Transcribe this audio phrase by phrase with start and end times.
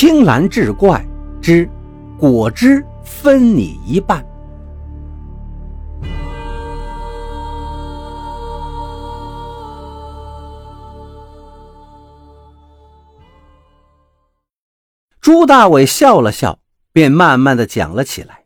[0.00, 1.06] 青蓝志怪
[1.42, 1.68] 之
[2.18, 4.26] 果汁分你一半。
[15.20, 16.60] 朱大伟笑了笑，
[16.94, 18.44] 便慢慢的讲了起来。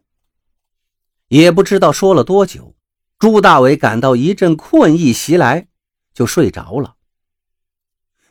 [1.29, 2.75] 也不知道说了多久，
[3.21, 5.69] 朱大伟感到一阵困意袭来，
[6.13, 6.97] 就睡着了。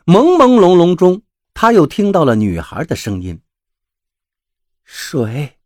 [0.06, 1.23] 朦朦胧胧中，
[1.54, 3.42] 他又听到了女孩的声音
[4.84, 5.58] ：“水，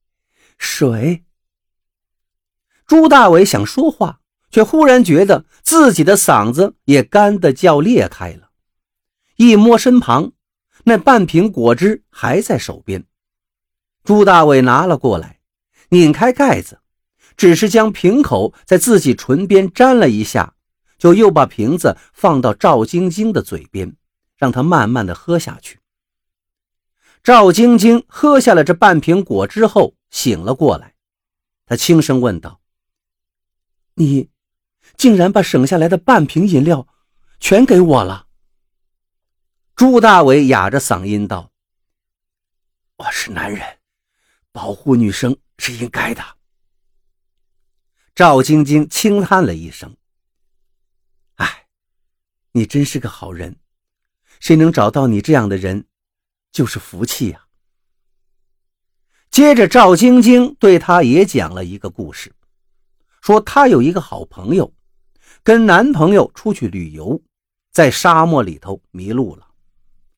[0.57, 1.23] 水。”
[2.85, 8.51] 朱大伟想说话，却忽然觉得自己的嗓子也干得叫裂开了。
[9.35, 10.31] 一摸身旁，
[10.85, 13.05] 那半瓶果汁还在手边。
[14.03, 15.39] 朱大伟拿了过来，
[15.89, 16.79] 拧开盖子，
[17.35, 20.55] 只是将瓶口在自己唇边沾了一下，
[20.97, 23.95] 就又把瓶子放到赵晶晶的嘴边。
[24.37, 25.79] 让他慢慢的喝下去。
[27.23, 30.95] 赵晶晶喝下了这半瓶果汁后，醒了过来。
[31.65, 32.61] 她轻声问道
[33.95, 34.29] ：“你
[34.95, 36.87] 竟然把省下来的半瓶饮料
[37.41, 38.27] 全给我了？”
[39.75, 41.51] 朱大伟哑着嗓音道
[42.95, 43.79] ：“我是男人，
[44.53, 46.23] 保护女生是应该的。”
[48.15, 49.97] 赵晶晶轻叹了一声
[51.35, 51.67] ：“哎，
[52.53, 53.59] 你真是个好人。”
[54.39, 55.85] 谁能找到你这样的人，
[56.51, 57.45] 就是福气呀。
[59.29, 62.33] 接着，赵晶晶对他也讲了一个故事，
[63.21, 64.73] 说她有一个好朋友，
[65.43, 67.21] 跟男朋友出去旅游，
[67.71, 69.47] 在沙漠里头迷路了，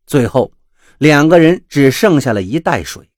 [0.06, 0.54] 最后
[1.00, 3.10] 两个人只剩下了一袋水，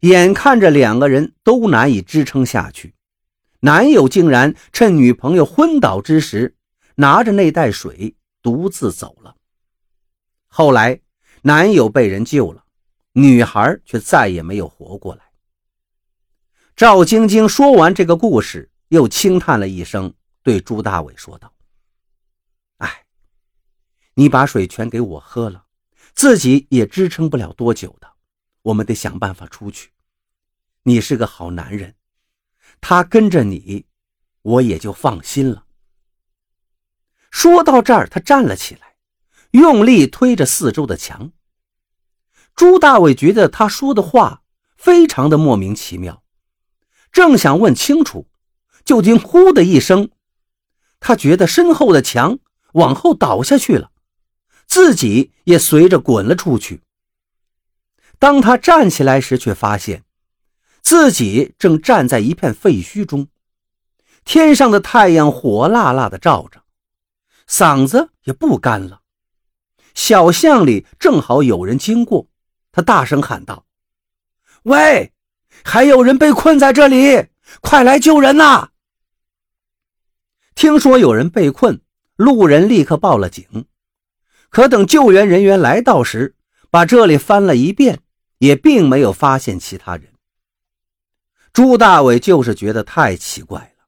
[0.00, 2.94] 眼看着两个人都难以支撑下去，
[3.60, 6.54] 男友竟然趁女朋友昏倒之时，
[6.94, 9.35] 拿着那袋水独自走了。
[10.58, 10.98] 后来，
[11.42, 12.64] 男友被人救了，
[13.12, 15.30] 女孩却再也没有活过来。
[16.74, 21.52] 赵晶晶说完这个故事，又轻叹了一声，对朱大伟说道
[22.80, 23.04] ：“哎，
[24.14, 25.66] 你把水全给我喝了，
[26.14, 28.10] 自己也支撑不了多久的。
[28.62, 29.90] 我们得想办法出去。
[30.84, 31.96] 你是个好男人，
[32.80, 33.84] 他跟着你，
[34.40, 35.66] 我也就放心了。”
[37.30, 38.95] 说到这儿，他站了起来。
[39.56, 41.32] 用力推着四周的墙，
[42.54, 44.42] 朱大伟觉得他说的话
[44.76, 46.22] 非常的莫名其妙，
[47.10, 48.26] 正想问清楚，
[48.84, 50.10] 就听“呼”的一声，
[51.00, 52.38] 他觉得身后的墙
[52.74, 53.90] 往后倒下去了，
[54.66, 56.82] 自己也随着滚了出去。
[58.18, 60.04] 当他站起来时，却发现
[60.82, 63.28] 自己正站在一片废墟中，
[64.24, 66.62] 天上的太阳火辣辣的照着，
[67.48, 69.00] 嗓子也不干了。
[69.96, 72.28] 小巷里正好有人经过，
[72.70, 73.64] 他大声喊道
[74.64, 75.14] ：“喂，
[75.64, 77.28] 还有人被困在这里，
[77.62, 78.68] 快来救人呐！”
[80.54, 81.80] 听说有人被困，
[82.16, 83.64] 路人立刻报了警。
[84.50, 86.36] 可等救援人员来到时，
[86.70, 88.00] 把这里翻了一遍，
[88.38, 90.12] 也并没有发现其他人。
[91.54, 93.86] 朱大伟就是觉得太奇怪了，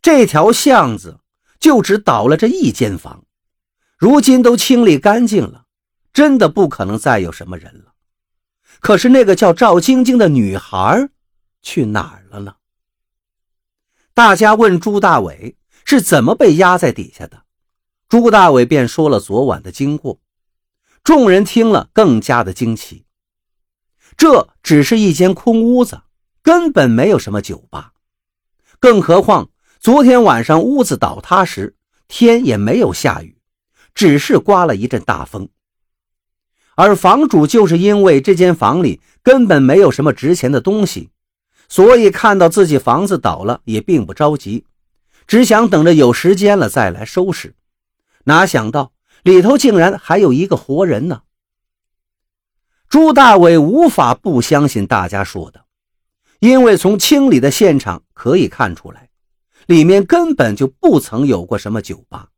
[0.00, 1.18] 这条巷子
[1.58, 3.25] 就只倒了这一间房。
[3.96, 5.64] 如今都清理干净了，
[6.12, 7.94] 真的不可能再有什么人了。
[8.80, 11.08] 可是那个叫赵晶晶的女孩
[11.62, 12.56] 去哪儿了呢？
[14.12, 17.44] 大家问朱大伟是怎么被压在底下的，
[18.08, 20.20] 朱大伟便说了昨晚的经过。
[21.02, 23.06] 众人听了更加的惊奇，
[24.16, 26.02] 这只是一间空屋子，
[26.42, 27.92] 根本没有什么酒吧。
[28.78, 31.76] 更何况昨天晚上屋子倒塌时，
[32.08, 33.35] 天也没有下雨。
[33.96, 35.48] 只是刮了一阵大风，
[36.76, 41.08] 而房主就是因为这间房里根本没有什么值钱的东西，
[41.66, 44.66] 所以看到自己房子倒了也并不着急，
[45.26, 47.54] 只想等着有时间了再来收拾。
[48.24, 48.92] 哪想到
[49.22, 51.22] 里头竟然还有一个活人呢！
[52.90, 55.64] 朱大伟无法不相信大家说的，
[56.40, 59.08] 因为从清理的现场可以看出来，
[59.66, 62.28] 里面根本就不曾有过什么酒吧。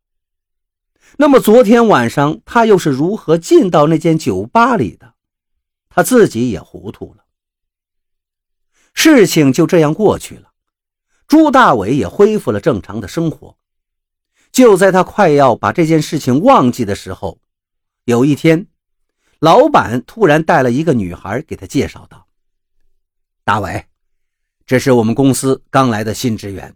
[1.20, 5.15] 那么昨天晚上他又是如何进到那间酒吧里的？
[5.88, 7.25] 他自己也糊涂了。
[8.94, 10.53] 事情就这样过去了，
[11.26, 13.56] 朱大伟也恢复了正常的生活。
[14.53, 17.41] 就在他快要把这件事情忘记的时候，
[18.05, 18.69] 有一天，
[19.41, 22.29] 老板突然带了一个女孩给他介绍道
[23.43, 23.85] ：“大伟，
[24.64, 26.73] 这是我们公司刚来的新职员，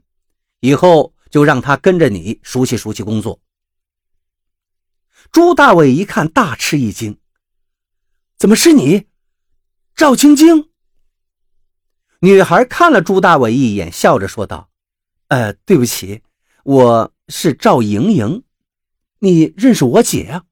[0.59, 3.39] 以后就让他跟着你熟悉熟悉工作。”
[5.31, 7.19] 朱大伟一看，大吃一惊
[8.37, 9.07] ：“怎么是你？
[9.95, 10.71] 赵晶晶。
[12.21, 14.71] 女孩看了朱大伟一眼，笑着说道
[15.29, 16.23] ：“呃，对不起，
[16.65, 18.45] 我是赵莹莹，
[19.21, 20.45] 你认识我姐呀？”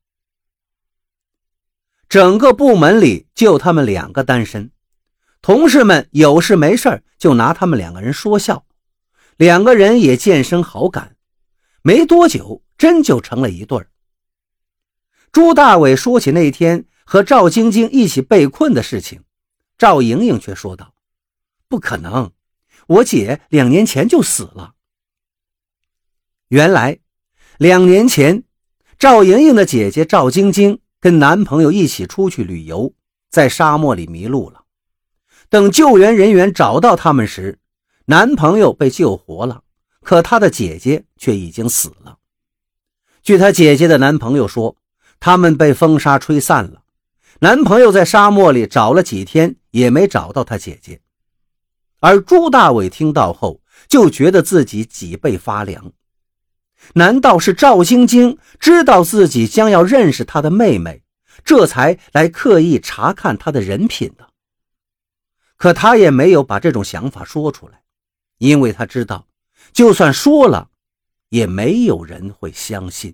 [2.08, 4.72] 整个部门里就他们两个单身，
[5.42, 8.66] 同事们有事没事就拿他们两个人说笑，
[9.36, 11.16] 两个人也渐生好感，
[11.82, 13.89] 没多久真就成了一对儿。
[15.32, 19.22] 朱大伟说起那天和赵晶晶一起被困的事情，
[19.78, 20.94] 赵莹莹却说道
[21.68, 22.32] ：“不可能，
[22.86, 24.74] 我姐两年前就死了。”
[26.48, 26.98] 原来，
[27.58, 28.44] 两年前，
[28.98, 30.80] 赵莹莹的姐姐赵晶晶。
[31.02, 32.92] 跟男朋友一起出去旅游，
[33.30, 34.64] 在沙漠里迷路了。
[35.48, 37.58] 等救援人员找到他们时，
[38.04, 39.62] 男朋友被救活了，
[40.02, 42.18] 可他的姐姐却已经死了。
[43.22, 44.76] 据她姐姐的男朋友说，
[45.20, 46.82] 他们被风沙吹散了。
[47.40, 51.00] 男朋友在沙漠里找了几天，也没找到他姐姐。
[52.00, 55.92] 而朱大伟听到后，就觉得自己脊背发凉。
[56.94, 61.02] 难道是赵晶晶知道自己将要认识他的妹妹，
[61.44, 64.26] 这才来刻意查看他的人品的？
[65.56, 67.82] 可他也没有把这种想法说出来，
[68.38, 69.26] 因为他知道，
[69.72, 70.70] 就算说了，
[71.28, 73.12] 也没有人会相信。